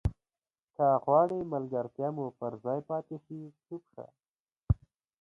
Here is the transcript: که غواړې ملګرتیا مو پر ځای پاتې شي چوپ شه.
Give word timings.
که 0.75 0.87
غواړې 1.03 1.39
ملګرتیا 1.53 2.09
مو 2.15 2.25
پر 2.39 2.51
ځای 2.63 2.79
پاتې 2.89 3.15
شي 3.25 3.39
چوپ 3.65 3.83
شه. 3.93 4.05